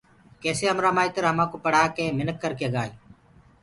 ڪيسي 0.41 0.65
همرآ 0.71 0.89
مآئتر 0.97 1.23
همآنٚڪو 1.27 1.57
پڙهآڪي 1.65 2.03
منک 2.17 2.35
ڪرڪي 2.43 2.67
گآئينٚ 2.73 2.97